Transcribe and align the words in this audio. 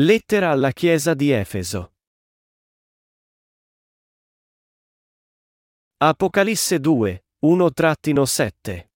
Lettera 0.00 0.48
alla 0.48 0.70
Chiesa 0.70 1.12
di 1.12 1.32
Efeso. 1.32 1.92
Apocalisse 5.98 6.80
2, 6.80 7.24
1-7. 7.44 8.86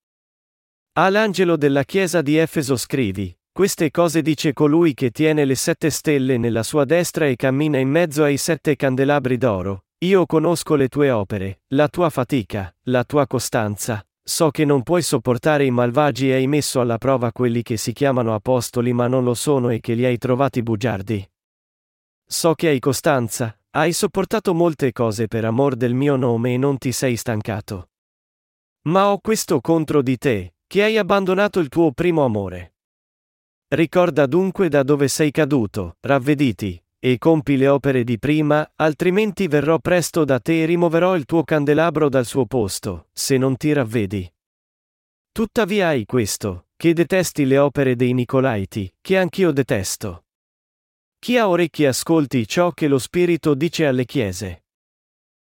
All'angelo 0.93 1.59
della 1.59 1.82
Chiesa 1.85 2.22
di 2.22 2.38
Efeso 2.38 2.79
scrivi, 2.79 3.38
queste 3.53 3.91
cose 3.91 4.23
dice 4.23 4.55
colui 4.55 4.95
che 4.95 5.11
tiene 5.11 5.45
le 5.45 5.55
sette 5.55 5.91
stelle 5.91 6.39
nella 6.39 6.62
sua 6.62 6.87
destra 6.87 7.27
e 7.27 7.37
cammina 7.37 7.77
in 7.77 7.91
mezzo 7.91 8.25
ai 8.25 8.39
sette 8.39 8.75
candelabri 8.75 9.37
d'oro, 9.37 9.85
io 9.99 10.25
conosco 10.25 10.77
le 10.77 10.89
tue 10.89 11.11
opere, 11.11 11.61
la 11.75 11.89
tua 11.89 12.09
fatica, 12.09 12.75
la 12.85 13.05
tua 13.05 13.27
costanza, 13.27 14.03
So 14.29 14.50
che 14.50 14.64
non 14.64 14.82
puoi 14.82 15.02
sopportare 15.02 15.64
i 15.64 15.70
malvagi 15.70 16.30
e 16.30 16.34
hai 16.34 16.48
messo 16.48 16.80
alla 16.80 16.98
prova 16.98 17.30
quelli 17.30 17.62
che 17.62 17.76
si 17.76 17.93
chiamano 17.93 18.34
apostoli 18.34 18.93
ma 18.93 19.06
non 19.06 19.22
lo 19.22 19.34
sono 19.34 19.70
e 19.70 19.79
che 19.79 19.94
li 19.94 20.04
hai 20.04 20.18
trovati 20.18 20.64
bugiardi. 20.64 21.30
So 22.26 22.54
che 22.54 22.67
hai 22.67 22.81
costanza, 22.81 23.57
hai 23.70 23.93
sopportato 23.93 24.53
molte 24.53 24.90
cose 24.90 25.29
per 25.29 25.44
amor 25.44 25.76
del 25.76 25.94
mio 25.94 26.17
nome 26.17 26.54
e 26.54 26.57
non 26.57 26.76
ti 26.76 26.90
sei 26.90 27.14
stancato. 27.14 27.90
Ma 28.89 29.12
ho 29.12 29.20
questo 29.20 29.61
contro 29.61 30.03
di 30.03 30.18
te, 30.18 30.56
che 30.67 30.82
hai 30.82 30.98
abbandonato 30.98 31.61
il 31.61 31.68
tuo 31.68 31.93
primo 31.93 32.25
amore. 32.25 32.75
Ricorda 33.69 34.27
dunque 34.27 34.69
da 34.69 34.83
dove 34.83 35.06
sei 35.06 35.31
caduto, 35.31 35.98
ravvediti, 36.00 36.83
e 37.09 37.19
compi 37.19 37.56
le 37.56 37.69
opere 37.69 38.03
di 38.03 38.19
prima, 38.19 38.69
altrimenti 38.75 39.47
verrò 39.47 39.78
presto 39.78 40.25
da 40.25 40.41
te 40.41 40.62
e 40.62 40.65
rimuoverò 40.65 41.15
il 41.15 41.25
tuo 41.25 41.45
candelabro 41.45 42.09
dal 42.09 42.27
suo 42.27 42.47
posto, 42.47 43.11
se 43.12 43.37
non 43.37 43.56
ti 43.56 43.73
ravvedi. 43.73 44.29
Tuttavia 45.31 45.87
hai 45.87 46.05
questo, 46.05 46.67
che 46.75 46.95
detesti 46.95 47.45
le 47.45 47.59
opere 47.59 47.95
dei 47.95 48.12
Nicolaiti, 48.12 48.92
che 49.01 49.19
anch'io 49.19 49.53
detesto. 49.53 50.25
Chi 51.20 51.39
ha 51.39 51.48
orecchi 51.48 51.87
ascolti 51.87 52.45
ciò 52.45 52.73
che 52.73 52.89
lo 52.89 52.98
Spirito 52.98 53.55
dice 53.55 53.87
alle 53.87 54.05
chiese. 54.05 54.65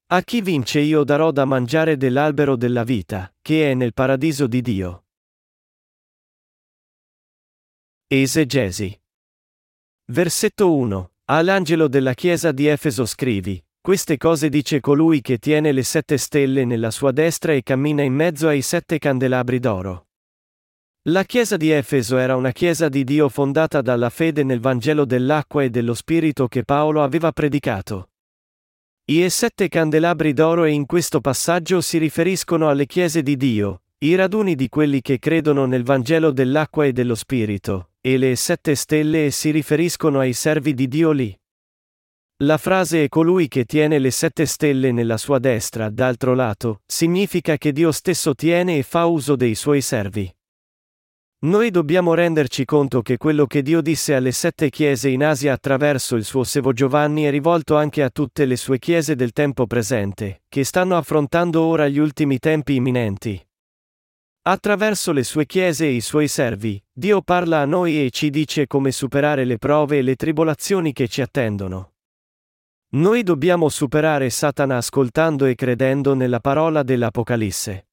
A 0.08 0.24
chi 0.24 0.42
vince 0.42 0.80
io 0.80 1.04
darò 1.04 1.30
da 1.30 1.46
mangiare 1.46 1.98
dell'albero 1.98 2.56
della 2.56 2.84
vita, 2.84 3.32
che 3.44 3.70
è 3.70 3.76
nel 3.76 3.94
paradiso 3.94 4.48
di 4.48 4.62
Dio. 4.64 5.06
Esegesi. 8.08 9.00
Versetto 10.06 10.74
1. 10.74 11.13
All'angelo 11.28 11.88
della 11.88 12.14
chiesa 12.14 12.52
di 12.52 12.68
Efeso 12.68 13.06
scrivi, 13.06 13.64
queste 13.80 14.18
cose 14.18 14.50
dice 14.50 14.82
colui 14.82 15.22
che 15.22 15.38
tiene 15.38 15.72
le 15.72 15.84
sette 15.84 16.18
stelle 16.18 16.66
nella 16.66 16.92
sua 16.92 17.14
destra 17.14 17.54
e 17.54 17.64
cammina 17.64 18.02
in 18.02 18.14
mezzo 18.14 18.50
ai 18.50 18.62
sette 18.62 19.00
candelabri 19.00 19.60
d'oro. 19.60 20.08
La 21.04 21.24
chiesa 21.24 21.56
di 21.56 21.70
Efeso 21.70 22.18
era 22.18 22.36
una 22.36 22.52
chiesa 22.52 22.90
di 22.90 23.06
Dio 23.06 23.30
fondata 23.30 23.82
dalla 23.82 24.10
fede 24.10 24.44
nel 24.44 24.60
Vangelo 24.60 25.06
dell'acqua 25.06 25.64
e 25.64 25.70
dello 25.70 25.94
Spirito 25.94 26.50
che 26.50 26.66
Paolo 26.66 27.02
aveva 27.02 27.32
predicato. 27.32 28.10
I 29.06 29.30
sette 29.30 29.70
candelabri 29.70 30.34
d'oro 30.34 30.66
e 30.66 30.72
in 30.72 30.86
questo 30.86 31.22
passaggio 31.22 31.80
si 31.80 32.00
riferiscono 32.00 32.68
alle 32.68 32.86
chiese 32.86 33.24
di 33.24 33.38
Dio, 33.38 33.84
i 34.00 34.16
raduni 34.16 34.56
di 34.56 34.68
quelli 34.68 35.00
che 35.00 35.20
credono 35.20 35.66
nel 35.68 35.84
Vangelo 35.84 36.32
dell'acqua 36.32 36.84
e 36.84 36.92
dello 36.92 37.16
Spirito, 37.16 37.93
e 38.06 38.18
le 38.18 38.36
sette 38.36 38.76
stelle 38.76 39.32
si 39.32 39.50
riferiscono 39.50 40.20
ai 40.20 40.34
servi 40.34 40.74
di 40.74 40.90
Dio 40.90 41.12
lì. 41.12 41.34
La 42.44 42.58
frase 42.58 43.06
è 43.06 43.08
colui 43.08 43.48
che 43.48 43.64
tiene 43.64 43.98
le 43.98 44.12
sette 44.12 44.46
stelle 44.46 44.92
nella 44.92 45.16
sua 45.16 45.40
destra, 45.40 45.90
d'altro 45.90 46.36
lato, 46.36 46.82
significa 46.86 47.56
che 47.56 47.72
Dio 47.72 47.94
stesso 47.94 48.36
tiene 48.36 48.78
e 48.78 48.84
fa 48.84 49.06
uso 49.06 49.38
dei 49.38 49.56
suoi 49.56 49.80
servi. 49.80 50.30
Noi 51.44 51.72
dobbiamo 51.72 52.14
renderci 52.14 52.66
conto 52.66 53.02
che 53.02 53.16
quello 53.16 53.46
che 53.46 53.62
Dio 53.62 53.80
disse 53.80 54.14
alle 54.16 54.34
sette 54.34 54.70
chiese 54.70 55.08
in 55.08 55.24
Asia 55.24 55.54
attraverso 55.54 56.18
il 56.18 56.26
suo 56.26 56.44
servo 56.44 56.74
Giovanni 56.74 57.24
è 57.24 57.30
rivolto 57.30 57.78
anche 57.78 58.04
a 58.04 58.10
tutte 58.10 58.44
le 58.44 58.58
sue 58.58 58.80
chiese 58.80 59.16
del 59.16 59.32
tempo 59.32 59.66
presente, 59.66 60.42
che 60.50 60.66
stanno 60.66 60.98
affrontando 60.98 61.62
ora 61.62 61.88
gli 61.88 62.00
ultimi 62.00 62.38
tempi 62.38 62.76
imminenti. 62.76 63.42
Attraverso 64.46 65.14
le 65.14 65.24
sue 65.24 65.46
chiese 65.46 65.86
e 65.86 65.92
i 65.92 66.02
suoi 66.02 66.28
servi, 66.28 66.82
Dio 66.92 67.22
parla 67.22 67.62
a 67.62 67.66
noi 67.66 68.06
e 68.06 68.10
ci 68.10 68.30
dice 68.30 68.68
come 68.68 68.92
superare 68.92 69.46
le 69.46 69.58
prove 69.58 70.00
e 70.00 70.02
le 70.02 70.18
tribolazioni 70.18 70.92
che 70.92 71.08
ci 71.08 71.22
attendono. 71.22 71.94
Noi 72.90 73.24
dobbiamo 73.24 73.70
superare 73.70 74.30
Satana 74.30 74.76
ascoltando 74.76 75.46
e 75.46 75.56
credendo 75.56 76.14
nella 76.14 76.42
parola 76.42 76.84
dell'Apocalisse. 76.84 77.88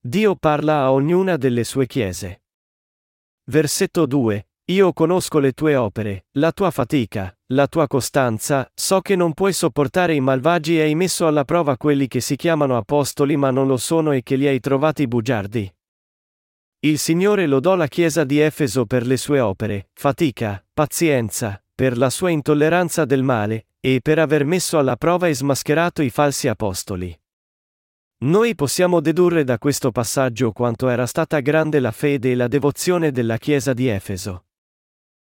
Dio 0.00 0.34
parla 0.34 0.80
a 0.80 0.90
ognuna 0.90 1.36
delle 1.36 1.62
sue 1.62 1.86
chiese. 1.86 2.42
Versetto 3.44 4.04
2. 4.04 4.48
Io 4.66 4.92
conosco 4.92 5.40
le 5.40 5.52
tue 5.52 5.74
opere, 5.74 6.26
la 6.38 6.52
tua 6.52 6.70
fatica, 6.70 7.36
la 7.48 7.66
tua 7.66 7.88
costanza, 7.88 8.70
so 8.72 9.00
che 9.00 9.16
non 9.16 9.34
puoi 9.34 9.52
sopportare 9.52 10.14
i 10.14 10.20
malvagi 10.20 10.78
e 10.78 10.82
hai 10.82 10.94
messo 10.94 11.26
alla 11.26 11.44
prova 11.44 11.76
quelli 11.76 12.06
che 12.06 12.20
si 12.20 12.36
chiamano 12.36 12.76
apostoli 12.76 13.36
ma 13.36 13.50
non 13.50 13.66
lo 13.66 13.76
sono 13.76 14.12
e 14.12 14.22
che 14.22 14.36
li 14.36 14.46
hai 14.46 14.60
trovati 14.60 15.08
bugiardi. 15.08 15.74
Il 16.84 16.98
Signore 16.98 17.48
lodò 17.48 17.74
la 17.74 17.88
Chiesa 17.88 18.22
di 18.22 18.38
Efeso 18.38 18.86
per 18.86 19.04
le 19.04 19.16
sue 19.16 19.40
opere, 19.40 19.88
fatica, 19.94 20.64
pazienza, 20.72 21.60
per 21.74 21.98
la 21.98 22.08
sua 22.08 22.30
intolleranza 22.30 23.04
del 23.04 23.24
male, 23.24 23.66
e 23.80 23.98
per 24.00 24.20
aver 24.20 24.44
messo 24.44 24.78
alla 24.78 24.96
prova 24.96 25.26
e 25.26 25.34
smascherato 25.34 26.02
i 26.02 26.10
falsi 26.10 26.46
apostoli. 26.46 27.16
Noi 28.18 28.54
possiamo 28.54 29.00
dedurre 29.00 29.42
da 29.42 29.58
questo 29.58 29.90
passaggio 29.90 30.52
quanto 30.52 30.88
era 30.88 31.06
stata 31.06 31.40
grande 31.40 31.80
la 31.80 31.90
fede 31.90 32.30
e 32.30 32.34
la 32.36 32.46
devozione 32.46 33.10
della 33.10 33.38
Chiesa 33.38 33.72
di 33.72 33.88
Efeso. 33.88 34.44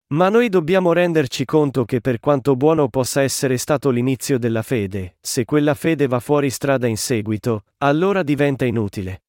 Ma 0.10 0.30
noi 0.30 0.48
dobbiamo 0.48 0.94
renderci 0.94 1.44
conto 1.44 1.84
che 1.84 2.00
per 2.00 2.22
quanto 2.22 2.56
buono 2.56 2.88
possa 2.88 3.24
essere 3.24 3.58
stato 3.58 3.90
l'inizio 3.90 4.40
della 4.40 4.62
fede, 4.62 5.18
se 5.20 5.44
quella 5.44 5.74
fede 5.74 6.08
va 6.08 6.22
fuori 6.22 6.50
strada 6.50 6.88
in 6.88 6.96
seguito, 6.96 7.66
allora 7.80 8.24
diventa 8.24 8.64
inutile. 8.64 9.24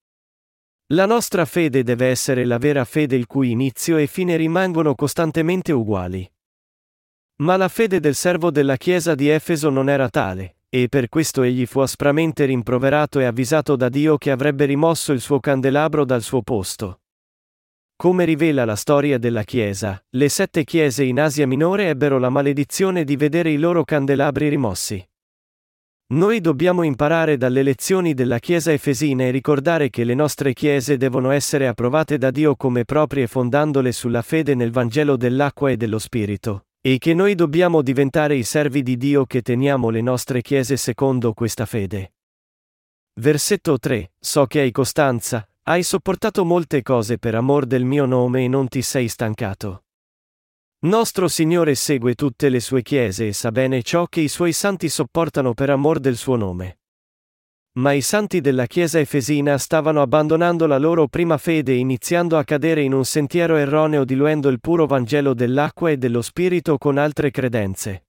La 0.93 1.05
nostra 1.05 1.45
fede 1.47 1.83
deve 1.83 2.07
essere 2.07 2.45
la 2.45 2.59
vera 2.59 2.85
fede 2.85 3.17
il 3.17 3.27
cui 3.27 3.51
inizio 3.51 3.97
e 3.97 4.07
fine 4.07 4.37
rimangono 4.37 4.95
costantemente 4.95 5.73
uguali. 5.73 6.31
Ma 7.39 7.57
la 7.57 7.69
fede 7.69 7.99
del 7.99 8.15
servo 8.15 8.53
della 8.53 8.77
Chiesa 8.77 9.17
di 9.17 9.29
Efeso 9.29 9.71
non 9.71 9.89
era 9.89 10.09
tale, 10.09 10.59
e 10.69 10.89
per 10.89 11.09
questo 11.09 11.43
egli 11.43 11.67
fu 11.67 11.81
aspramente 11.81 12.45
rimproverato 12.45 13.19
e 13.19 13.25
avvisato 13.25 13.75
da 13.75 13.89
Dio 13.89 14.17
che 14.17 14.31
avrebbe 14.31 14.65
rimosso 14.65 15.13
il 15.13 15.21
suo 15.21 15.41
candelabro 15.41 16.05
dal 16.05 16.23
suo 16.23 16.43
posto. 16.43 17.01
Come 18.01 18.25
rivela 18.25 18.65
la 18.65 18.77
storia 18.77 19.19
della 19.19 19.43
Chiesa, 19.43 20.01
le 20.11 20.29
sette 20.29 20.63
chiese 20.63 21.03
in 21.03 21.19
Asia 21.19 21.49
Minore 21.49 21.89
ebbero 21.89 22.21
la 22.21 22.29
maledizione 22.29 23.03
di 23.03 23.17
vedere 23.17 23.51
i 23.51 23.57
loro 23.57 23.83
candelabri 23.83 24.49
rimossi. 24.49 25.05
Noi 26.13 26.41
dobbiamo 26.41 26.85
imparare 26.85 27.37
dalle 27.37 27.65
lezioni 27.65 28.15
della 28.15 28.39
Chiesa 28.39 28.73
efesina 28.73 29.25
e 29.25 29.31
ricordare 29.31 29.91
che 29.91 30.05
le 30.05 30.15
nostre 30.15 30.53
chiese 30.53 30.97
devono 30.97 31.33
essere 31.33 31.67
approvate 31.67 32.19
da 32.19 32.31
Dio 32.31 32.55
come 32.55 32.85
proprie 32.85 33.27
fondandole 33.27 33.91
sulla 33.91 34.23
fede 34.23 34.55
nel 34.55 34.71
Vangelo 34.71 35.17
dell'acqua 35.17 35.69
e 35.69 35.77
dello 35.77 35.99
Spirito, 35.99 36.67
e 36.81 36.99
che 36.99 37.15
noi 37.15 37.35
dobbiamo 37.35 37.83
diventare 37.83 38.37
i 38.37 38.45
servi 38.45 38.85
di 38.85 38.97
Dio 38.97 39.27
che 39.27 39.43
teniamo 39.43 39.91
le 39.91 40.03
nostre 40.03 40.41
chiese 40.41 40.77
secondo 40.77 41.33
questa 41.33 41.67
fede. 41.67 42.13
Versetto 43.15 43.77
3. 43.77 44.13
So 44.21 44.47
che 44.47 44.61
hai 44.61 44.71
costanza, 44.71 45.45
hai 45.69 45.83
sopportato 45.83 46.47
molte 46.47 46.81
cose 46.81 47.19
per 47.19 47.35
amor 47.35 47.67
del 47.67 47.85
mio 47.85 48.07
nome 48.07 48.45
e 48.45 48.49
non 48.49 48.69
ti 48.69 48.81
sei 48.81 49.07
stancato. 49.07 49.85
Nostro 50.87 51.29
Signore 51.29 51.75
segue 51.75 52.15
tutte 52.15 52.49
le 52.49 52.61
sue 52.61 52.81
chiese 52.81 53.29
e 53.29 53.33
sa 53.35 53.53
bene 53.53 53.83
ciò 53.83 54.07
che 54.07 54.21
i 54.21 54.29
suoi 54.29 54.55
santi 54.55 54.89
sopportano 54.89 55.53
per 55.53 55.69
amor 55.69 56.01
del 56.01 56.17
suo 56.17 56.37
nome. 56.37 56.79
Ma 57.79 57.93
i 57.93 58.01
santi 58.01 58.41
della 58.41 58.65
Chiesa 58.65 58.99
efesina 58.99 59.59
stavano 59.59 60.01
abbandonando 60.01 60.67
la 60.67 60.79
loro 60.79 61.07
prima 61.07 61.37
fede 61.37 61.73
e 61.73 61.77
iniziando 61.77 62.39
a 62.39 62.45
cadere 62.45 62.81
in 62.81 62.95
un 62.95 63.05
sentiero 63.05 63.57
erroneo 63.57 64.05
diluendo 64.05 64.49
il 64.49 64.61
puro 64.61 64.87
Vangelo 64.87 65.35
dell'acqua 65.35 65.91
e 65.91 65.99
dello 65.99 66.23
Spirito 66.23 66.79
con 66.79 66.97
altre 66.97 67.31
credenze. 67.31 68.07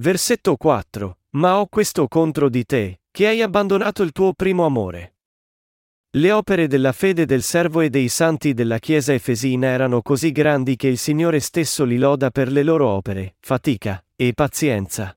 Versetto 0.00 0.56
4. 0.56 1.18
Ma 1.36 1.60
ho 1.60 1.66
questo 1.66 2.08
contro 2.08 2.48
di 2.48 2.64
te, 2.64 3.00
che 3.12 3.28
hai 3.28 3.42
abbandonato 3.42 4.02
il 4.02 4.10
tuo 4.10 4.32
primo 4.32 4.66
amore. 4.66 5.17
Le 6.12 6.32
opere 6.32 6.68
della 6.68 6.92
fede 6.92 7.26
del 7.26 7.42
servo 7.42 7.82
e 7.82 7.90
dei 7.90 8.08
santi 8.08 8.54
della 8.54 8.78
Chiesa 8.78 9.12
efesina 9.12 9.66
erano 9.66 10.00
così 10.00 10.32
grandi 10.32 10.74
che 10.74 10.88
il 10.88 10.96
Signore 10.96 11.38
stesso 11.38 11.84
li 11.84 11.98
loda 11.98 12.30
per 12.30 12.50
le 12.50 12.62
loro 12.62 12.88
opere, 12.88 13.36
fatica 13.40 14.02
e 14.16 14.32
pazienza. 14.32 15.14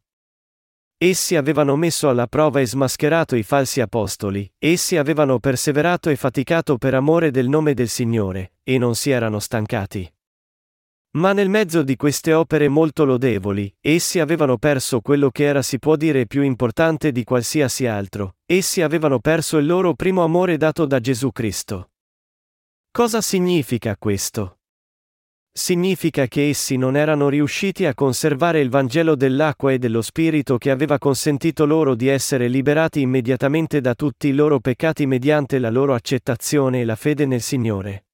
Essi 0.97 1.37
avevano 1.37 1.77
messo 1.77 2.09
alla 2.09 2.27
prova 2.27 2.59
e 2.59 2.67
smascherato 2.67 3.37
i 3.37 3.43
falsi 3.43 3.79
apostoli, 3.79 4.51
essi 4.59 4.97
avevano 4.97 5.39
perseverato 5.39 6.09
e 6.09 6.17
faticato 6.17 6.77
per 6.77 6.93
amore 6.93 7.31
del 7.31 7.47
nome 7.47 7.73
del 7.73 7.87
Signore, 7.87 8.55
e 8.61 8.77
non 8.77 8.93
si 8.93 9.11
erano 9.11 9.39
stancati. 9.39 10.13
Ma 11.13 11.33
nel 11.33 11.49
mezzo 11.49 11.83
di 11.83 11.95
queste 11.95 12.33
opere 12.33 12.69
molto 12.69 13.03
lodevoli, 13.03 13.73
essi 13.81 14.19
avevano 14.19 14.57
perso 14.57 15.01
quello 15.01 15.29
che 15.29 15.43
era 15.43 15.61
si 15.61 15.77
può 15.77 15.95
dire 15.95 16.25
più 16.25 16.41
importante 16.41 17.11
di 17.11 17.23
qualsiasi 17.23 17.85
altro, 17.85 18.35
essi 18.45 18.81
avevano 18.81 19.19
perso 19.19 19.57
il 19.57 19.65
loro 19.65 19.93
primo 19.93 20.23
amore 20.23 20.55
dato 20.55 20.85
da 20.85 20.99
Gesù 20.99 21.31
Cristo. 21.31 21.91
Cosa 22.91 23.21
significa 23.21 23.97
questo? 23.97 24.57
significa 25.53 26.27
che 26.27 26.47
essi 26.47 26.77
non 26.77 26.95
erano 26.95 27.27
riusciti 27.27 27.85
a 27.85 27.93
conservare 27.93 28.61
il 28.61 28.69
Vangelo 28.69 29.15
dell'acqua 29.15 29.73
e 29.73 29.79
dello 29.79 30.01
Spirito 30.01 30.57
che 30.57 30.71
aveva 30.71 30.97
consentito 30.97 31.65
loro 31.65 31.93
di 31.93 32.07
essere 32.07 32.47
liberati 32.47 33.01
immediatamente 33.01 33.81
da 33.81 33.93
tutti 33.93 34.29
i 34.29 34.33
loro 34.33 34.59
peccati 34.59 35.05
mediante 35.05 35.59
la 35.59 35.69
loro 35.69 35.93
accettazione 35.93 36.81
e 36.81 36.85
la 36.85 36.95
fede 36.95 37.25
nel 37.25 37.41
Signore. 37.41 38.05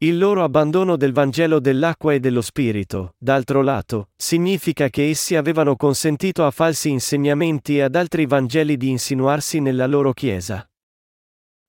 Il 0.00 0.16
loro 0.16 0.44
abbandono 0.44 0.96
del 0.96 1.12
Vangelo 1.12 1.58
dell'acqua 1.58 2.12
e 2.12 2.20
dello 2.20 2.40
Spirito, 2.40 3.16
d'altro 3.18 3.62
lato, 3.62 4.10
significa 4.14 4.88
che 4.90 5.08
essi 5.08 5.34
avevano 5.34 5.74
consentito 5.74 6.46
a 6.46 6.52
falsi 6.52 6.88
insegnamenti 6.88 7.78
e 7.78 7.82
ad 7.82 7.96
altri 7.96 8.24
Vangeli 8.24 8.76
di 8.76 8.90
insinuarsi 8.90 9.58
nella 9.58 9.88
loro 9.88 10.12
Chiesa. 10.12 10.64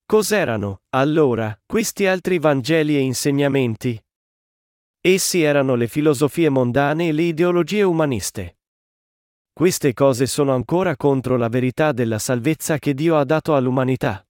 Cos'erano, 0.06 0.82
allora, 0.90 1.60
questi 1.66 2.06
altri 2.06 2.38
Vangeli 2.38 2.94
e 2.94 3.00
insegnamenti? 3.00 4.00
Essi 5.00 5.42
erano 5.42 5.74
le 5.74 5.88
filosofie 5.88 6.50
mondane 6.50 7.08
e 7.08 7.12
le 7.12 7.22
ideologie 7.22 7.82
umaniste. 7.82 8.58
Queste 9.52 9.92
cose 9.92 10.26
sono 10.26 10.54
ancora 10.54 10.94
contro 10.94 11.36
la 11.36 11.48
verità 11.48 11.90
della 11.90 12.20
salvezza 12.20 12.78
che 12.78 12.94
Dio 12.94 13.16
ha 13.16 13.24
dato 13.24 13.56
all'umanità. 13.56 14.24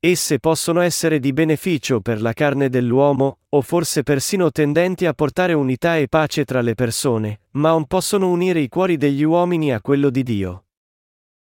Esse 0.00 0.38
possono 0.38 0.80
essere 0.80 1.18
di 1.18 1.32
beneficio 1.32 2.00
per 2.00 2.22
la 2.22 2.32
carne 2.32 2.68
dell'uomo, 2.68 3.38
o 3.48 3.60
forse 3.62 4.04
persino 4.04 4.52
tendenti 4.52 5.06
a 5.06 5.12
portare 5.12 5.54
unità 5.54 5.96
e 5.96 6.06
pace 6.06 6.44
tra 6.44 6.60
le 6.60 6.76
persone, 6.76 7.40
ma 7.52 7.70
non 7.70 7.86
possono 7.86 8.30
unire 8.30 8.60
i 8.60 8.68
cuori 8.68 8.96
degli 8.96 9.24
uomini 9.24 9.72
a 9.72 9.80
quello 9.80 10.10
di 10.10 10.22
Dio. 10.22 10.66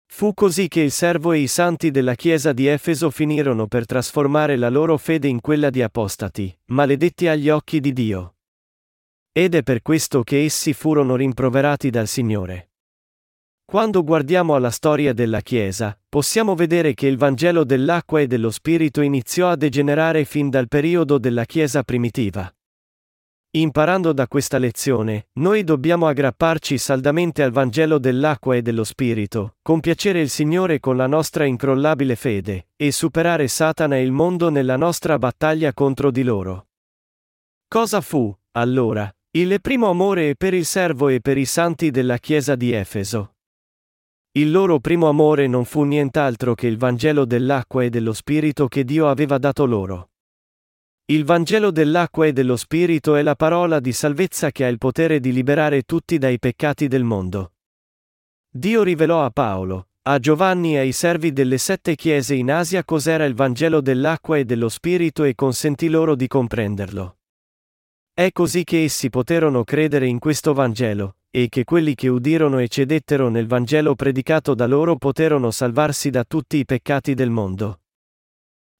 Fu 0.07 0.33
così 0.33 0.69
che 0.69 0.81
il 0.81 0.93
servo 0.93 1.33
e 1.33 1.39
i 1.39 1.49
santi 1.49 1.91
della 1.91 2.15
chiesa 2.15 2.53
di 2.53 2.69
Efeso 2.69 3.11
finirono 3.11 3.67
per 3.67 3.85
trasformare 3.85 4.55
la 4.55 4.69
loro 4.69 4.97
fede 4.97 5.27
in 5.27 5.41
quella 5.41 5.69
di 5.69 5.83
apostati, 5.83 6.57
maledetti 6.67 7.27
agli 7.27 7.49
occhi 7.49 7.81
di 7.81 7.93
Dio. 7.93 8.37
Ed 9.33 9.57
è 9.57 9.65
per 9.65 9.83
questo 9.83 10.23
che 10.23 10.45
essi 10.45 10.73
furono 10.73 11.17
rimproverati 11.17 11.91
dal 11.91 12.07
Signore. 12.07 12.71
Quando 13.65 14.05
guardiamo 14.05 14.55
alla 14.55 14.71
storia 14.71 15.13
della 15.13 15.41
Chiesa, 15.41 15.99
possiamo 16.17 16.55
vedere 16.55 16.95
che 16.95 17.09
il 17.09 17.19
Vangelo 17.19 17.63
dell'acqua 17.63 18.23
e 18.23 18.27
dello 18.27 18.51
Spirito 18.51 19.03
iniziò 19.03 19.51
a 19.51 19.55
degenerare 19.55 20.25
fin 20.25 20.49
dal 20.49 20.67
periodo 20.67 21.19
della 21.19 21.45
Chiesa 21.45 21.83
primitiva. 21.83 22.51
Imparando 23.51 24.15
da 24.15 24.27
questa 24.27 24.57
lezione, 24.57 25.29
noi 25.35 25.63
dobbiamo 25.63 26.07
aggrapparci 26.07 26.79
saldamente 26.79 27.43
al 27.43 27.51
Vangelo 27.51 27.99
dell'acqua 27.99 28.57
e 28.57 28.63
dello 28.63 28.83
Spirito, 28.83 29.57
compiacere 29.61 30.19
il 30.19 30.31
Signore 30.31 30.81
con 30.81 30.97
la 30.97 31.07
nostra 31.07 31.45
incrollabile 31.45 32.17
fede, 32.17 32.69
e 32.77 32.93
superare 32.93 33.47
Satana 33.47 33.97
e 33.97 34.03
il 34.03 34.13
mondo 34.13 34.49
nella 34.49 34.79
nostra 34.79 35.19
battaglia 35.19 35.75
contro 35.75 36.11
di 36.11 36.23
loro. 36.23 36.69
Cosa 37.69 38.01
fu, 38.01 38.35
allora, 38.53 39.15
il 39.33 39.61
primo 39.61 39.91
amore 39.91 40.35
per 40.35 40.55
il 40.55 40.65
servo 40.65 41.09
e 41.09 41.21
per 41.21 41.37
i 41.37 41.45
santi 41.45 41.91
della 41.91 42.17
Chiesa 42.17 42.55
di 42.55 42.73
Efeso? 42.73 43.36
Il 44.37 44.51
loro 44.51 44.81
primo 44.81 45.09
amore 45.09 45.47
non 45.47 45.65
fu 45.65 45.85
nient'altro 45.85 46.55
che 46.55 46.67
il 46.67 46.77
Vangelo 46.77 47.25
dell'acqua 47.25 47.85
e 47.85 47.89
dello 47.89 48.13
Spirito 48.13 48.69
che 48.69 48.85
Dio 48.85 49.09
aveva 49.09 49.39
dato 49.39 49.65
loro. 49.65 50.11
Il 51.07 51.25
Vangelo 51.25 51.71
dell'acqua 51.71 52.27
e 52.27 52.35
dello 52.35 52.57
Spirito 52.57 53.15
è 53.15 53.23
la 53.23 53.35
parola 53.35 53.81
di 53.81 53.93
salvezza 53.93 54.51
che 54.51 54.67
ha 54.67 54.69
il 54.69 54.77
potere 54.77 55.21
di 55.21 55.33
liberare 55.33 55.85
tutti 55.85 56.19
dai 56.19 56.39
peccati 56.39 56.87
del 56.87 57.03
mondo. 57.03 57.53
Dio 58.51 58.83
rivelò 58.83 59.25
a 59.25 59.31
Paolo, 59.31 59.89
a 60.03 60.19
Giovanni 60.19 60.75
e 60.75 60.81
ai 60.81 60.93
servi 60.93 61.33
delle 61.33 61.57
sette 61.57 61.95
chiese 61.95 62.35
in 62.35 62.51
Asia 62.51 62.85
cos'era 62.85 63.25
il 63.25 63.35
Vangelo 63.35 63.81
dell'acqua 63.81 64.37
e 64.37 64.45
dello 64.45 64.69
Spirito 64.69 65.25
e 65.25 65.35
consentì 65.35 65.89
loro 65.89 66.15
di 66.15 66.27
comprenderlo. 66.27 67.21
È 68.13 68.31
così 68.33 68.65
che 68.65 68.85
essi 68.85 69.09
poterono 69.09 69.65
credere 69.65 70.07
in 70.07 70.19
questo 70.19 70.53
Vangelo, 70.53 71.17
e 71.39 71.51
che 71.51 71.65
quelli 71.65 71.95
che 71.95 72.09
udirono 72.09 72.61
e 72.61 72.67
cedettero 72.67 73.29
nel 73.29 73.47
Vangelo 73.47 73.95
predicato 73.95 74.55
da 74.55 74.67
loro 74.67 74.97
poterono 74.97 75.51
salvarsi 75.51 76.09
da 76.09 76.25
tutti 76.25 76.57
i 76.57 76.65
peccati 76.65 77.13
del 77.13 77.29
mondo. 77.29 77.81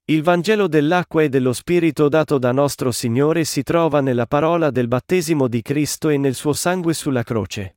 Il 0.07 0.23
Vangelo 0.23 0.67
dell'acqua 0.67 1.23
e 1.23 1.29
dello 1.29 1.53
Spirito 1.53 2.09
dato 2.09 2.39
da 2.39 2.53
nostro 2.53 2.93
Signore 2.93 3.45
si 3.45 3.63
trova 3.63 4.01
nella 4.01 4.25
parola 4.25 4.71
del 4.71 4.89
battesimo 4.89 5.49
di 5.49 5.61
Cristo 5.61 6.09
e 6.09 6.17
nel 6.17 6.35
suo 6.35 6.55
sangue 6.55 6.95
sulla 6.95 7.23
croce. 7.23 7.77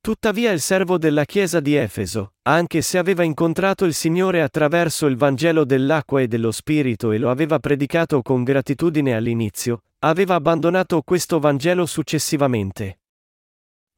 Tuttavia 0.00 0.50
il 0.50 0.60
servo 0.60 0.98
della 0.98 1.24
Chiesa 1.24 1.60
di 1.60 1.76
Efeso, 1.76 2.32
anche 2.42 2.82
se 2.82 2.98
aveva 2.98 3.22
incontrato 3.22 3.84
il 3.84 3.94
Signore 3.94 4.42
attraverso 4.42 5.06
il 5.06 5.16
Vangelo 5.16 5.64
dell'acqua 5.64 6.20
e 6.20 6.26
dello 6.26 6.50
Spirito 6.50 7.12
e 7.12 7.18
lo 7.18 7.30
aveva 7.30 7.60
predicato 7.60 8.20
con 8.20 8.42
gratitudine 8.42 9.14
all'inizio, 9.14 9.82
aveva 10.00 10.34
abbandonato 10.34 11.02
questo 11.02 11.38
Vangelo 11.38 11.86
successivamente. 11.86 12.98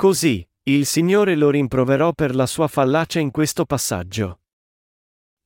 Così, 0.00 0.48
il 0.68 0.86
Signore 0.86 1.34
lo 1.34 1.50
rimproverò 1.50 2.12
per 2.12 2.32
la 2.32 2.46
sua 2.46 2.68
fallacia 2.68 3.18
in 3.18 3.32
questo 3.32 3.64
passaggio. 3.64 4.42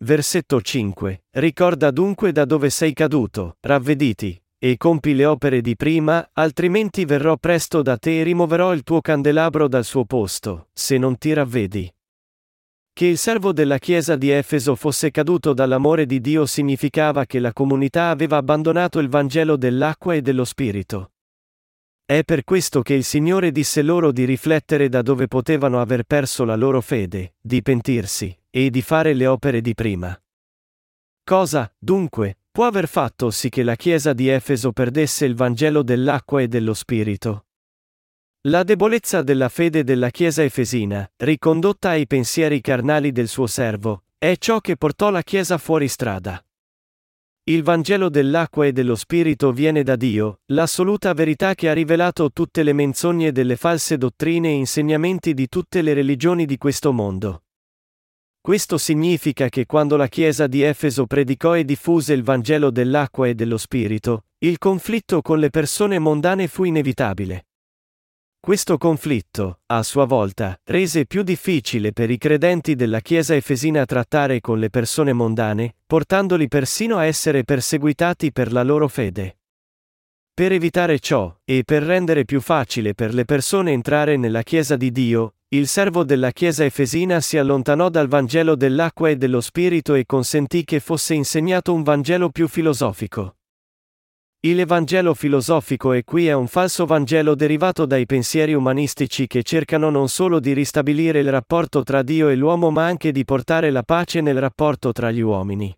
Versetto 0.04 0.60
5. 0.60 1.25
Ricorda 1.31 1.90
dunque 1.90 2.32
da 2.32 2.44
dove 2.44 2.69
sei 2.69 2.93
caduto, 2.93 3.56
ravvediti, 3.60 4.38
e 4.58 4.76
compi 4.76 5.14
le 5.14 5.25
opere 5.25 5.62
di 5.62 5.75
prima, 5.75 6.28
altrimenti 6.34 7.06
verrò 7.06 7.38
presto 7.38 7.81
da 7.81 7.96
te 7.96 8.20
e 8.20 8.25
rimuoverò 8.25 8.75
il 8.75 8.82
tuo 8.82 9.00
candelabro 9.00 9.69
dal 9.69 9.87
suo 9.87 10.04
posto, 10.04 10.69
se 10.75 10.98
non 10.98 11.16
ti 11.16 11.32
ravvedi. 11.32 11.90
Che 12.93 13.06
il 13.06 13.16
servo 13.16 13.55
della 13.55 13.78
chiesa 13.78 14.16
di 14.16 14.28
Efeso 14.28 14.75
fosse 14.75 15.10
caduto 15.10 15.55
dall'amore 15.55 16.05
di 16.05 16.20
Dio 16.20 16.44
significava 16.44 17.25
che 17.25 17.38
la 17.38 17.55
comunità 17.55 18.10
aveva 18.10 18.37
abbandonato 18.37 18.98
il 18.98 19.08
Vangelo 19.08 19.56
dell'acqua 19.56 20.12
e 20.12 20.20
dello 20.20 20.44
Spirito. 20.44 21.12
È 22.12 22.24
per 22.24 22.44
questo 22.44 22.82
che 22.82 22.92
il 22.92 23.04
Signore 23.04 23.50
disse 23.50 23.80
loro 23.80 24.12
di 24.12 24.26
riflettere 24.26 24.90
da 24.90 25.00
dove 25.00 25.28
potevano 25.28 25.80
aver 25.80 26.02
perso 26.02 26.44
la 26.44 26.56
loro 26.56 26.82
fede, 26.82 27.36
di 27.40 27.62
pentirsi, 27.62 28.38
e 28.50 28.68
di 28.68 28.82
fare 28.82 29.14
le 29.14 29.26
opere 29.26 29.62
di 29.62 29.72
prima. 29.72 30.14
Cosa, 31.24 31.74
dunque, 31.78 32.36
può 32.50 32.66
aver 32.66 32.86
fatto 32.86 33.30
sì 33.30 33.48
che 33.48 33.62
la 33.62 33.76
Chiesa 33.76 34.12
di 34.12 34.28
Efeso 34.28 34.72
perdesse 34.72 35.24
il 35.24 35.34
Vangelo 35.34 35.82
dell'acqua 35.82 36.42
e 36.42 36.48
dello 36.48 36.74
Spirito? 36.74 37.46
La 38.42 38.62
debolezza 38.62 39.22
della 39.22 39.48
fede 39.48 39.82
della 39.82 40.10
Chiesa 40.10 40.42
efesina, 40.42 41.10
ricondotta 41.16 41.88
ai 41.88 42.06
pensieri 42.06 42.60
carnali 42.60 43.10
del 43.10 43.28
suo 43.28 43.46
servo, 43.46 44.02
è 44.18 44.36
ciò 44.36 44.60
che 44.60 44.76
portò 44.76 45.08
la 45.08 45.22
Chiesa 45.22 45.56
fuori 45.56 45.88
strada. 45.88 46.44
Il 47.44 47.64
Vangelo 47.64 48.08
dell'acqua 48.08 48.66
e 48.66 48.72
dello 48.72 48.94
Spirito 48.94 49.50
viene 49.50 49.82
da 49.82 49.96
Dio, 49.96 50.42
l'assoluta 50.52 51.12
verità 51.12 51.56
che 51.56 51.68
ha 51.68 51.72
rivelato 51.72 52.31
tutte 52.31 52.62
le 52.62 52.72
menzogne 52.72 53.32
delle 53.32 53.56
false 53.56 53.98
dottrine 53.98 54.50
e 54.50 54.52
insegnamenti 54.52 55.34
di 55.34 55.48
tutte 55.48 55.82
le 55.82 55.93
religioni 55.93 56.46
di 56.46 56.56
questo 56.56 56.93
mondo. 56.93 57.43
Questo 58.40 58.78
significa 58.78 59.48
che 59.48 59.67
quando 59.67 59.96
la 59.96 60.06
Chiesa 60.06 60.46
di 60.46 60.62
Efeso 60.62 61.06
predicò 61.06 61.56
e 61.56 61.64
diffuse 61.64 62.12
il 62.12 62.22
Vangelo 62.22 62.70
dell'acqua 62.70 63.26
e 63.26 63.34
dello 63.34 63.58
Spirito, 63.58 64.26
il 64.38 64.58
conflitto 64.58 65.20
con 65.20 65.40
le 65.40 65.50
persone 65.50 65.98
mondane 65.98 66.46
fu 66.46 66.62
inevitabile. 66.62 67.46
Questo 68.44 68.77
conflitto, 68.77 69.61
a 69.67 69.84
sua 69.84 70.05
volta, 70.05 70.58
rese 70.65 71.06
più 71.06 71.22
difficile 71.22 71.93
per 71.93 72.11
i 72.11 72.19
credenti 72.19 72.75
della 72.75 72.99
Chiesa 72.99 73.37
efesina 73.37 73.84
trattare 73.84 74.41
con 74.41 74.58
le 74.58 74.69
persone 74.69 75.13
mondane, 75.13 75.77
portandoli 75.87 76.49
persino 76.49 76.96
a 76.96 77.05
essere 77.05 77.44
perseguitati 77.44 78.32
per 78.32 78.51
la 78.51 78.65
loro 78.65 78.89
fede. 78.89 79.39
Per 80.34 80.51
evitare 80.51 80.99
ciò, 80.99 81.32
e 81.44 81.63
per 81.65 81.84
rendere 81.84 82.25
più 82.25 82.41
facile 82.41 82.94
per 82.94 83.15
le 83.15 83.25
persone 83.25 83.70
entrare 83.70 84.17
nella 84.17 84.43
Chiesa 84.43 84.75
di 84.75 84.91
Dio, 84.91 85.34
il 85.51 85.69
servo 85.69 86.03
della 86.03 86.32
Chiesa 86.32 86.65
efesina 86.65 87.20
si 87.20 87.39
allontanò 87.39 87.91
dal 87.91 88.08
Vangelo 88.08 88.56
dell'acqua 88.56 89.08
e 89.08 89.17
dello 89.17 89.41
Spirito 89.41 89.94
e 89.94 90.05
consentì 90.05 90.65
che 90.65 90.81
fosse 90.81 91.15
insegnato 91.15 91.72
un 91.72 91.84
Vangelo 91.84 92.29
più 92.31 92.49
filosofico. 92.49 93.37
Il 94.44 94.67
Vangelo 94.67 95.15
filosofico 95.15 95.93
è 95.93 96.03
qui 96.03 96.27
è 96.27 96.32
un 96.32 96.49
falso 96.49 96.84
Vangelo 96.84 97.37
derivato 97.37 97.87
dai 97.87 98.06
pensieri 98.06 98.55
umanistici 98.55 99.29
che 99.29 99.44
cercano 99.44 99.89
non 99.89 100.08
solo 100.08 100.41
di 100.41 100.53
ristabilire 100.53 101.20
il 101.20 101.31
rapporto 101.31 101.84
tra 101.84 102.03
Dio 102.03 102.29
e 102.29 102.34
l'uomo 102.34 102.72
ma 102.72 102.84
anche 102.84 103.13
di 103.13 103.25
portare 103.25 103.70
la 103.70 103.84
pace 103.84 104.20
nel 104.20 104.41
rapporto 104.41 104.91
tra 104.91 105.13
gli 105.13 105.20
uomini. 105.20 105.72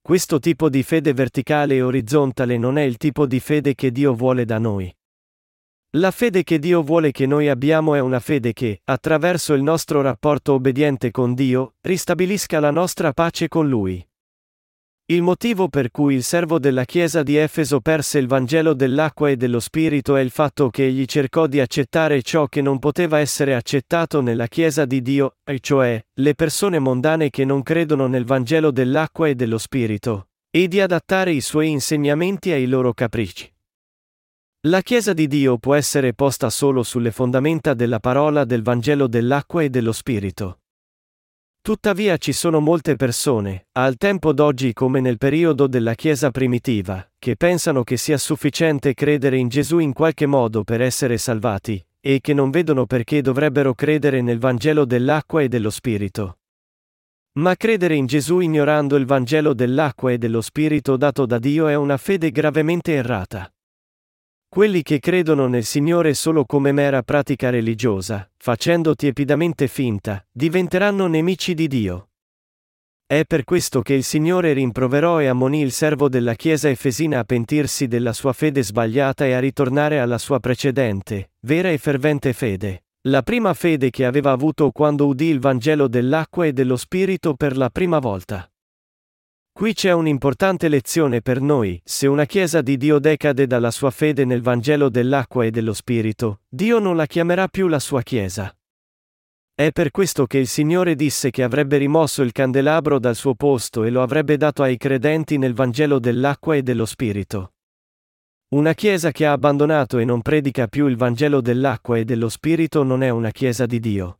Questo 0.00 0.38
tipo 0.38 0.68
di 0.68 0.84
fede 0.84 1.12
verticale 1.12 1.74
e 1.74 1.82
orizzontale 1.82 2.56
non 2.56 2.78
è 2.78 2.82
il 2.82 2.98
tipo 2.98 3.26
di 3.26 3.40
fede 3.40 3.74
che 3.74 3.90
Dio 3.90 4.14
vuole 4.14 4.44
da 4.44 4.58
noi. 4.58 4.94
La 5.96 6.12
fede 6.12 6.44
che 6.44 6.60
Dio 6.60 6.82
vuole 6.82 7.10
che 7.10 7.26
noi 7.26 7.48
abbiamo 7.48 7.96
è 7.96 7.98
una 7.98 8.20
fede 8.20 8.52
che, 8.52 8.82
attraverso 8.84 9.54
il 9.54 9.64
nostro 9.64 10.02
rapporto 10.02 10.52
obbediente 10.52 11.10
con 11.10 11.34
Dio, 11.34 11.74
ristabilisca 11.80 12.60
la 12.60 12.70
nostra 12.70 13.12
pace 13.12 13.48
con 13.48 13.68
Lui. 13.68 14.06
Il 15.08 15.22
motivo 15.22 15.68
per 15.68 15.92
cui 15.92 16.16
il 16.16 16.24
servo 16.24 16.58
della 16.58 16.84
Chiesa 16.84 17.22
di 17.22 17.36
Efeso 17.36 17.80
perse 17.80 18.18
il 18.18 18.26
Vangelo 18.26 18.74
dell'acqua 18.74 19.30
e 19.30 19.36
dello 19.36 19.60
Spirito 19.60 20.16
è 20.16 20.20
il 20.20 20.30
fatto 20.30 20.68
che 20.68 20.86
egli 20.86 21.04
cercò 21.04 21.46
di 21.46 21.60
accettare 21.60 22.22
ciò 22.22 22.48
che 22.48 22.60
non 22.60 22.80
poteva 22.80 23.20
essere 23.20 23.54
accettato 23.54 24.20
nella 24.20 24.48
Chiesa 24.48 24.84
di 24.84 25.02
Dio, 25.02 25.36
e 25.44 25.60
cioè, 25.60 26.04
le 26.12 26.34
persone 26.34 26.80
mondane 26.80 27.30
che 27.30 27.44
non 27.44 27.62
credono 27.62 28.08
nel 28.08 28.24
Vangelo 28.24 28.72
dell'acqua 28.72 29.28
e 29.28 29.36
dello 29.36 29.58
Spirito, 29.58 30.30
e 30.50 30.66
di 30.66 30.80
adattare 30.80 31.30
i 31.30 31.40
suoi 31.40 31.68
insegnamenti 31.70 32.50
ai 32.50 32.66
loro 32.66 32.92
capricci. 32.92 33.54
La 34.62 34.80
Chiesa 34.80 35.12
di 35.12 35.28
Dio 35.28 35.58
può 35.58 35.74
essere 35.74 36.14
posta 36.14 36.50
solo 36.50 36.82
sulle 36.82 37.12
fondamenta 37.12 37.74
della 37.74 38.00
parola 38.00 38.44
del 38.44 38.64
Vangelo 38.64 39.06
dell'acqua 39.06 39.62
e 39.62 39.70
dello 39.70 39.92
Spirito. 39.92 40.62
Tuttavia 41.66 42.16
ci 42.16 42.32
sono 42.32 42.60
molte 42.60 42.94
persone, 42.94 43.66
al 43.72 43.96
tempo 43.96 44.32
d'oggi 44.32 44.72
come 44.72 45.00
nel 45.00 45.18
periodo 45.18 45.66
della 45.66 45.96
Chiesa 45.96 46.30
primitiva, 46.30 47.04
che 47.18 47.34
pensano 47.34 47.82
che 47.82 47.96
sia 47.96 48.18
sufficiente 48.18 48.94
credere 48.94 49.36
in 49.36 49.48
Gesù 49.48 49.78
in 49.78 49.92
qualche 49.92 50.26
modo 50.26 50.62
per 50.62 50.80
essere 50.80 51.18
salvati, 51.18 51.84
e 51.98 52.20
che 52.20 52.34
non 52.34 52.50
vedono 52.50 52.86
perché 52.86 53.20
dovrebbero 53.20 53.74
credere 53.74 54.20
nel 54.20 54.38
Vangelo 54.38 54.84
dell'acqua 54.84 55.42
e 55.42 55.48
dello 55.48 55.70
Spirito. 55.70 56.38
Ma 57.40 57.56
credere 57.56 57.96
in 57.96 58.06
Gesù 58.06 58.38
ignorando 58.38 58.94
il 58.94 59.04
Vangelo 59.04 59.52
dell'acqua 59.52 60.12
e 60.12 60.18
dello 60.18 60.42
Spirito 60.42 60.96
dato 60.96 61.26
da 61.26 61.40
Dio 61.40 61.66
è 61.66 61.74
una 61.74 61.96
fede 61.96 62.30
gravemente 62.30 62.92
errata. 62.92 63.50
Quelli 64.48 64.82
che 64.82 65.00
credono 65.00 65.48
nel 65.48 65.64
Signore 65.64 66.14
solo 66.14 66.44
come 66.44 66.72
mera 66.72 67.02
pratica 67.02 67.50
religiosa, 67.50 68.30
facendo 68.36 68.94
tiepidamente 68.94 69.66
finta, 69.66 70.26
diventeranno 70.32 71.06
nemici 71.06 71.52
di 71.54 71.68
Dio. 71.68 72.08
È 73.06 73.24
per 73.24 73.44
questo 73.44 73.82
che 73.82 73.94
il 73.94 74.02
Signore 74.02 74.52
rimproverò 74.52 75.20
e 75.20 75.26
ammonì 75.26 75.60
il 75.60 75.70
servo 75.70 76.08
della 76.08 76.34
Chiesa 76.34 76.68
Efesina 76.68 77.20
a 77.20 77.24
pentirsi 77.24 77.86
della 77.86 78.12
sua 78.12 78.32
fede 78.32 78.62
sbagliata 78.62 79.26
e 79.26 79.32
a 79.32 79.38
ritornare 79.38 80.00
alla 80.00 80.18
sua 80.18 80.40
precedente, 80.40 81.32
vera 81.40 81.70
e 81.70 81.78
fervente 81.78 82.32
fede, 82.32 82.86
la 83.08 83.22
prima 83.22 83.54
fede 83.54 83.90
che 83.90 84.04
aveva 84.04 84.32
avuto 84.32 84.70
quando 84.72 85.06
udì 85.06 85.26
il 85.26 85.38
Vangelo 85.38 85.86
dell'acqua 85.86 86.46
e 86.46 86.52
dello 86.52 86.76
Spirito 86.76 87.34
per 87.34 87.56
la 87.56 87.70
prima 87.70 88.00
volta. 88.00 88.50
Qui 89.56 89.72
c'è 89.72 89.90
un'importante 89.90 90.68
lezione 90.68 91.22
per 91.22 91.40
noi, 91.40 91.80
se 91.82 92.06
una 92.06 92.26
Chiesa 92.26 92.60
di 92.60 92.76
Dio 92.76 92.98
decade 92.98 93.46
dalla 93.46 93.70
sua 93.70 93.90
fede 93.90 94.26
nel 94.26 94.42
Vangelo 94.42 94.90
dell'acqua 94.90 95.46
e 95.46 95.50
dello 95.50 95.72
Spirito, 95.72 96.40
Dio 96.46 96.78
non 96.78 96.94
la 96.94 97.06
chiamerà 97.06 97.48
più 97.48 97.66
la 97.66 97.78
sua 97.78 98.02
Chiesa. 98.02 98.54
È 99.54 99.72
per 99.72 99.92
questo 99.92 100.26
che 100.26 100.36
il 100.36 100.46
Signore 100.46 100.94
disse 100.94 101.30
che 101.30 101.42
avrebbe 101.42 101.78
rimosso 101.78 102.20
il 102.22 102.32
candelabro 102.32 102.98
dal 102.98 103.14
suo 103.14 103.34
posto 103.34 103.84
e 103.84 103.88
lo 103.88 104.02
avrebbe 104.02 104.36
dato 104.36 104.62
ai 104.62 104.76
credenti 104.76 105.38
nel 105.38 105.54
Vangelo 105.54 105.98
dell'acqua 105.98 106.54
e 106.54 106.62
dello 106.62 106.84
Spirito. 106.84 107.54
Una 108.48 108.74
Chiesa 108.74 109.10
che 109.10 109.24
ha 109.24 109.32
abbandonato 109.32 109.96
e 109.96 110.04
non 110.04 110.20
predica 110.20 110.66
più 110.66 110.86
il 110.86 110.98
Vangelo 110.98 111.40
dell'acqua 111.40 111.96
e 111.96 112.04
dello 112.04 112.28
Spirito 112.28 112.82
non 112.82 113.02
è 113.02 113.08
una 113.08 113.30
Chiesa 113.30 113.64
di 113.64 113.80
Dio. 113.80 114.18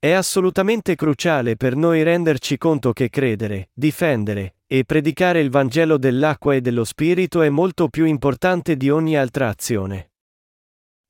È 0.00 0.12
assolutamente 0.12 0.94
cruciale 0.94 1.56
per 1.56 1.74
noi 1.74 2.04
renderci 2.04 2.56
conto 2.56 2.92
che 2.92 3.10
credere, 3.10 3.70
difendere 3.74 4.58
e 4.68 4.84
predicare 4.84 5.40
il 5.40 5.50
Vangelo 5.50 5.98
dell'acqua 5.98 6.54
e 6.54 6.60
dello 6.60 6.84
Spirito 6.84 7.42
è 7.42 7.48
molto 7.48 7.88
più 7.88 8.04
importante 8.04 8.76
di 8.76 8.90
ogni 8.90 9.16
altra 9.16 9.48
azione. 9.48 10.12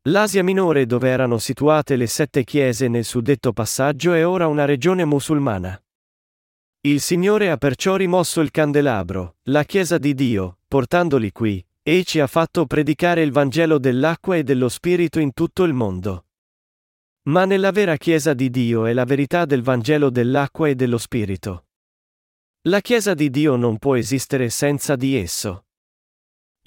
L'Asia 0.08 0.42
minore 0.42 0.86
dove 0.86 1.10
erano 1.10 1.36
situate 1.36 1.96
le 1.96 2.06
sette 2.06 2.44
chiese 2.44 2.88
nel 2.88 3.04
suddetto 3.04 3.52
passaggio 3.52 4.14
è 4.14 4.26
ora 4.26 4.46
una 4.46 4.64
regione 4.64 5.04
musulmana. 5.04 5.78
Il 6.80 7.02
Signore 7.02 7.50
ha 7.50 7.58
perciò 7.58 7.94
rimosso 7.94 8.40
il 8.40 8.50
candelabro, 8.50 9.36
la 9.48 9.64
Chiesa 9.64 9.98
di 9.98 10.14
Dio, 10.14 10.60
portandoli 10.66 11.30
qui, 11.30 11.62
e 11.82 12.04
ci 12.04 12.20
ha 12.20 12.26
fatto 12.26 12.64
predicare 12.64 13.20
il 13.20 13.32
Vangelo 13.32 13.78
dell'acqua 13.78 14.36
e 14.36 14.44
dello 14.44 14.70
Spirito 14.70 15.18
in 15.20 15.34
tutto 15.34 15.64
il 15.64 15.74
mondo. 15.74 16.27
Ma 17.24 17.44
nella 17.44 17.70
vera 17.70 17.96
Chiesa 17.96 18.32
di 18.32 18.50
Dio 18.50 18.86
è 18.86 18.92
la 18.92 19.04
verità 19.04 19.44
del 19.44 19.62
Vangelo 19.62 20.10
dell'acqua 20.10 20.68
e 20.68 20.74
dello 20.74 20.98
Spirito. 20.98 21.66
La 22.68 22.80
Chiesa 22.80 23.14
di 23.14 23.30
Dio 23.30 23.56
non 23.56 23.78
può 23.78 23.96
esistere 23.96 24.50
senza 24.50 24.96
di 24.96 25.16
esso. 25.16 25.64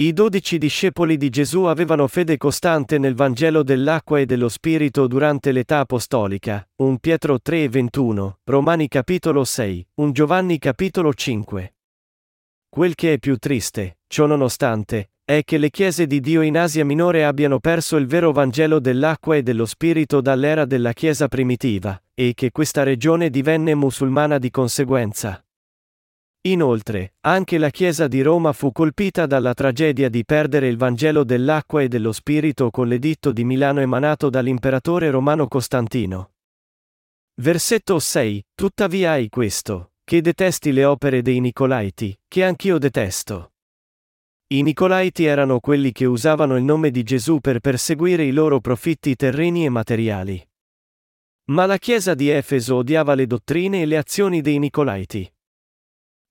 I 0.02 0.14
dodici 0.14 0.58
discepoli 0.58 1.18
di 1.18 1.30
Gesù 1.30 1.64
avevano 1.64 2.08
fede 2.08 2.38
costante 2.38 2.98
nel 2.98 3.14
Vangelo 3.14 3.62
dell'acqua 3.62 4.20
e 4.20 4.26
dello 4.26 4.50
Spirito 4.50 5.06
durante 5.06 5.52
l'età 5.52 5.80
apostolica, 5.80 6.68
1 6.78 6.98
Pietro 6.98 7.40
3 7.40 7.64
e 7.64 7.70
21, 7.70 8.40
Romani 8.46 8.88
capitolo 8.88 9.44
6, 9.44 9.88
1 9.96 10.12
Giovanni 10.12 10.58
capitolo 10.58 11.14
5. 11.14 11.76
Quel 12.68 12.96
che 12.96 13.14
è 13.14 13.20
più 13.20 13.38
triste, 13.38 14.00
ciò 14.08 14.26
nonostante, 14.26 15.12
è 15.32 15.46
che 15.46 15.58
le 15.58 15.70
chiese 15.70 16.08
di 16.08 16.20
Dio 16.20 16.42
in 16.42 16.58
Asia 16.58 16.84
Minore 16.84 17.24
abbiano 17.24 17.62
perso 17.62 17.96
il 17.96 18.06
vero 18.06 18.34
Vangelo 18.34 18.82
dell'acqua 18.82 19.38
e 19.38 19.44
dello 19.44 19.66
Spirito 19.66 20.20
dall'era 20.20 20.66
della 20.66 20.92
Chiesa 20.92 21.30
primitiva, 21.30 22.02
e 22.14 22.34
che 22.36 22.52
questa 22.52 22.84
regione 22.84 23.30
divenne 23.30 23.74
musulmana 23.74 24.38
di 24.40 24.50
conseguenza. 24.50 25.42
Inoltre, 26.48 27.14
anche 27.22 27.58
la 27.58 27.70
Chiesa 27.70 28.10
di 28.10 28.22
Roma 28.22 28.52
fu 28.52 28.74
colpita 28.74 29.26
dalla 29.26 29.54
tragedia 29.54 30.10
di 30.10 30.26
perdere 30.26 30.68
il 30.68 30.76
Vangelo 30.76 31.24
dell'acqua 31.24 31.82
e 31.82 31.88
dello 31.88 32.12
Spirito 32.12 32.70
con 32.70 32.90
l'editto 32.90 33.32
di 33.32 33.46
Milano 33.46 33.80
emanato 33.80 34.30
dall'imperatore 34.30 35.12
romano 35.12 35.48
Costantino. 35.48 36.32
Versetto 37.36 38.00
6 38.00 38.44
Tuttavia 38.54 39.12
hai 39.12 39.30
questo, 39.30 39.92
che 40.04 40.20
detesti 40.20 40.74
le 40.74 40.84
opere 40.84 41.22
dei 41.22 41.40
Nicolaiti, 41.40 42.20
che 42.28 42.44
anch'io 42.44 42.78
detesto. 42.78 43.51
I 44.52 44.64
Nicolaiti 44.64 45.24
erano 45.24 45.62
quelli 45.62 45.94
che 45.94 46.04
usavano 46.04 46.58
il 46.58 46.64
nome 46.64 46.92
di 46.92 47.04
Gesù 47.04 47.40
per 47.40 47.62
perseguire 47.62 48.26
i 48.26 48.32
loro 48.32 48.60
profitti 48.60 49.16
terreni 49.16 49.64
e 49.64 49.70
materiali. 49.70 50.46
Ma 51.52 51.66
la 51.66 51.78
Chiesa 51.78 52.14
di 52.16 52.28
Efeso 52.28 52.76
odiava 52.76 53.14
le 53.16 53.28
dottrine 53.28 53.82
e 53.82 53.86
le 53.86 53.96
azioni 53.96 54.42
dei 54.42 54.60
Nicolaiti. 54.60 55.34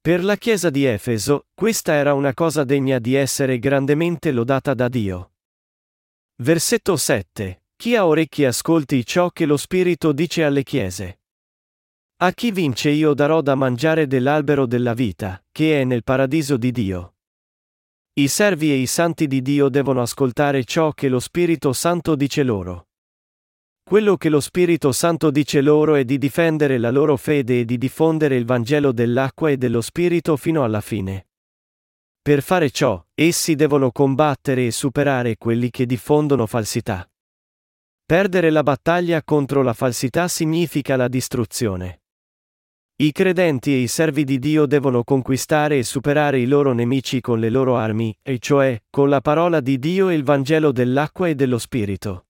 Per 0.02 0.22
la 0.22 0.36
Chiesa 0.36 0.68
di 0.68 0.84
Efeso, 0.84 1.46
questa 1.54 1.94
era 1.94 2.12
una 2.12 2.34
cosa 2.34 2.62
degna 2.62 2.98
di 2.98 3.14
essere 3.14 3.58
grandemente 3.58 4.32
lodata 4.32 4.74
da 4.74 4.88
Dio. 4.88 5.32
Versetto 6.42 6.98
7. 6.98 7.62
Chi 7.74 7.96
ha 7.96 8.06
orecchi 8.06 8.44
ascolti 8.44 9.02
ciò 9.06 9.30
che 9.30 9.46
lo 9.46 9.56
Spirito 9.56 10.12
dice 10.12 10.44
alle 10.44 10.62
Chiese. 10.62 11.20
A 12.16 12.32
chi 12.32 12.50
vince 12.50 12.90
io 12.90 13.14
darò 13.14 13.40
da 13.40 13.54
mangiare 13.54 14.06
dell'albero 14.06 14.66
della 14.66 14.92
vita, 14.92 15.42
che 15.50 15.80
è 15.80 15.84
nel 15.84 16.04
paradiso 16.04 16.58
di 16.58 16.70
Dio. 16.70 17.14
I 18.20 18.28
servi 18.28 18.70
e 18.70 18.74
i 18.74 18.86
santi 18.86 19.26
di 19.26 19.40
Dio 19.40 19.70
devono 19.70 20.02
ascoltare 20.02 20.62
ciò 20.64 20.92
che 20.92 21.08
lo 21.08 21.20
Spirito 21.20 21.72
Santo 21.72 22.14
dice 22.16 22.42
loro. 22.42 22.88
Quello 23.82 24.18
che 24.18 24.28
lo 24.28 24.40
Spirito 24.40 24.92
Santo 24.92 25.30
dice 25.30 25.62
loro 25.62 25.94
è 25.94 26.04
di 26.04 26.18
difendere 26.18 26.76
la 26.76 26.90
loro 26.90 27.16
fede 27.16 27.60
e 27.60 27.64
di 27.64 27.78
diffondere 27.78 28.36
il 28.36 28.44
Vangelo 28.44 28.92
dell'acqua 28.92 29.48
e 29.48 29.56
dello 29.56 29.80
Spirito 29.80 30.36
fino 30.36 30.64
alla 30.64 30.82
fine. 30.82 31.28
Per 32.20 32.42
fare 32.42 32.70
ciò, 32.70 33.02
essi 33.14 33.54
devono 33.54 33.90
combattere 33.90 34.66
e 34.66 34.70
superare 34.70 35.38
quelli 35.38 35.70
che 35.70 35.86
diffondono 35.86 36.44
falsità. 36.44 37.10
Perdere 38.04 38.50
la 38.50 38.62
battaglia 38.62 39.22
contro 39.22 39.62
la 39.62 39.72
falsità 39.72 40.28
significa 40.28 40.94
la 40.94 41.08
distruzione. 41.08 42.02
I 43.00 43.12
credenti 43.12 43.72
e 43.72 43.78
i 43.78 43.88
servi 43.88 44.24
di 44.24 44.38
Dio 44.38 44.66
devono 44.66 45.04
conquistare 45.04 45.78
e 45.78 45.84
superare 45.84 46.38
i 46.38 46.44
loro 46.44 46.74
nemici 46.74 47.22
con 47.22 47.40
le 47.40 47.48
loro 47.48 47.78
armi, 47.78 48.14
e 48.20 48.38
cioè, 48.38 48.78
con 48.90 49.08
la 49.08 49.22
parola 49.22 49.60
di 49.60 49.78
Dio 49.78 50.10
e 50.10 50.14
il 50.14 50.22
Vangelo 50.22 50.70
dell'acqua 50.70 51.26
e 51.26 51.34
dello 51.34 51.56
Spirito. 51.56 52.26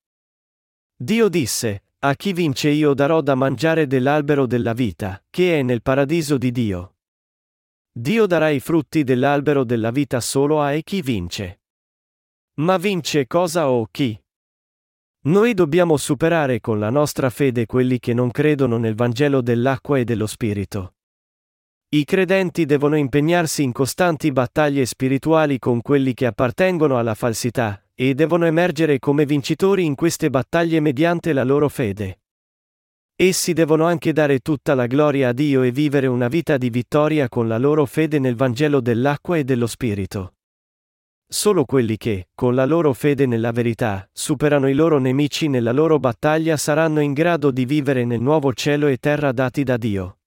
Dio 0.96 1.28
disse, 1.28 1.82
a 1.98 2.14
chi 2.14 2.32
vince 2.32 2.68
io 2.68 2.94
darò 2.94 3.20
da 3.20 3.34
mangiare 3.34 3.88
dell'albero 3.88 4.46
della 4.46 4.72
vita, 4.72 5.20
che 5.28 5.58
è 5.58 5.62
nel 5.62 5.82
paradiso 5.82 6.38
di 6.38 6.52
Dio. 6.52 6.94
Dio 7.90 8.26
darà 8.26 8.50
i 8.50 8.60
frutti 8.60 9.02
dell'albero 9.02 9.64
della 9.64 9.90
vita 9.90 10.20
solo 10.20 10.62
a 10.62 10.72
chi 10.84 11.02
vince. 11.02 11.62
Ma 12.60 12.76
vince 12.76 13.26
cosa 13.26 13.68
o 13.68 13.88
chi? 13.90 14.16
Noi 15.22 15.52
dobbiamo 15.52 15.98
superare 15.98 16.60
con 16.60 16.78
la 16.78 16.88
nostra 16.88 17.28
fede 17.28 17.66
quelli 17.66 17.98
che 17.98 18.14
non 18.14 18.30
credono 18.30 18.78
nel 18.78 18.94
Vangelo 18.94 19.42
dell'acqua 19.42 19.98
e 19.98 20.04
dello 20.04 20.26
Spirito. 20.26 20.94
I 21.90 22.04
credenti 22.04 22.64
devono 22.64 22.96
impegnarsi 22.96 23.62
in 23.62 23.72
costanti 23.72 24.32
battaglie 24.32 24.86
spirituali 24.86 25.58
con 25.58 25.82
quelli 25.82 26.14
che 26.14 26.24
appartengono 26.24 26.96
alla 26.96 27.14
falsità, 27.14 27.84
e 27.94 28.14
devono 28.14 28.46
emergere 28.46 28.98
come 28.98 29.26
vincitori 29.26 29.84
in 29.84 29.94
queste 29.94 30.30
battaglie 30.30 30.80
mediante 30.80 31.34
la 31.34 31.44
loro 31.44 31.68
fede. 31.68 32.20
Essi 33.14 33.52
devono 33.52 33.84
anche 33.84 34.14
dare 34.14 34.38
tutta 34.38 34.74
la 34.74 34.86
gloria 34.86 35.28
a 35.28 35.32
Dio 35.34 35.60
e 35.60 35.70
vivere 35.70 36.06
una 36.06 36.28
vita 36.28 36.56
di 36.56 36.70
vittoria 36.70 37.28
con 37.28 37.46
la 37.46 37.58
loro 37.58 37.84
fede 37.84 38.18
nel 38.18 38.36
Vangelo 38.36 38.80
dell'acqua 38.80 39.36
e 39.36 39.44
dello 39.44 39.66
Spirito. 39.66 40.36
Solo 41.32 41.64
quelli 41.64 41.96
che, 41.96 42.26
con 42.34 42.56
la 42.56 42.66
loro 42.66 42.92
fede 42.92 43.24
nella 43.24 43.52
verità, 43.52 44.08
superano 44.12 44.68
i 44.68 44.74
loro 44.74 44.98
nemici 44.98 45.46
nella 45.46 45.70
loro 45.70 46.00
battaglia 46.00 46.56
saranno 46.56 46.98
in 46.98 47.12
grado 47.12 47.52
di 47.52 47.64
vivere 47.64 48.04
nel 48.04 48.20
nuovo 48.20 48.52
cielo 48.52 48.88
e 48.88 48.96
terra 48.96 49.30
dati 49.30 49.62
da 49.62 49.76
Dio. 49.76 50.18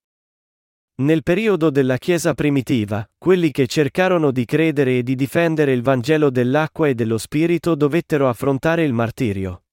Nel 1.02 1.22
periodo 1.22 1.70
della 1.72 1.98
Chiesa 1.98 2.34
primitiva, 2.34 3.06
quelli 3.18 3.52
che 3.52 3.68
cercarono 3.68 4.32
di 4.32 4.46
credere 4.46 5.00
e 5.00 5.04
di 5.04 5.16
difendere 5.16 5.74
il 5.74 5.82
Vangelo 5.82 6.30
dell'acqua 6.30 6.88
e 6.88 6.96
dello 6.96 7.18
Spirito 7.18 7.76
dovettero 7.76 8.30
affrontare 8.30 8.86
il 8.86 8.94
martirio. 8.94 9.64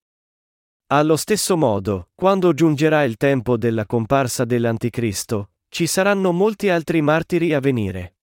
Allo 0.88 1.14
stesso 1.14 1.56
modo, 1.56 2.08
quando 2.16 2.52
giungerà 2.54 3.04
il 3.04 3.16
tempo 3.16 3.56
della 3.56 3.86
comparsa 3.86 4.44
dell'Anticristo, 4.44 5.50
ci 5.68 5.86
saranno 5.86 6.32
molti 6.32 6.70
altri 6.70 7.00
martiri 7.02 7.54
a 7.54 7.60
venire. 7.60 8.16